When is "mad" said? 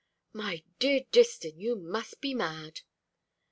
2.33-2.81